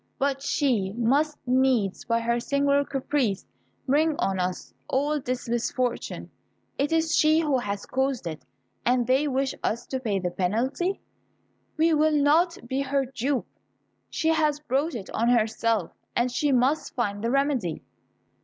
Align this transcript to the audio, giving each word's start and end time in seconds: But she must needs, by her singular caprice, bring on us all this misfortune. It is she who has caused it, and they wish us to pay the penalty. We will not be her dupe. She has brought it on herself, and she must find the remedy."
But 0.17 0.41
she 0.41 0.93
must 0.97 1.37
needs, 1.47 2.05
by 2.05 2.21
her 2.21 2.39
singular 2.39 2.83
caprice, 2.83 3.45
bring 3.85 4.15
on 4.17 4.39
us 4.39 4.73
all 4.87 5.19
this 5.21 5.47
misfortune. 5.47 6.31
It 6.79 6.91
is 6.91 7.15
she 7.15 7.39
who 7.41 7.59
has 7.59 7.85
caused 7.85 8.25
it, 8.25 8.41
and 8.83 9.05
they 9.05 9.27
wish 9.27 9.53
us 9.63 9.85
to 9.85 9.99
pay 9.99 10.17
the 10.17 10.31
penalty. 10.31 11.01
We 11.77 11.93
will 11.93 12.15
not 12.17 12.57
be 12.67 12.81
her 12.81 13.05
dupe. 13.05 13.45
She 14.09 14.29
has 14.29 14.59
brought 14.59 14.95
it 14.95 15.11
on 15.11 15.29
herself, 15.29 15.91
and 16.15 16.31
she 16.31 16.51
must 16.51 16.95
find 16.95 17.23
the 17.23 17.29
remedy." 17.29 17.83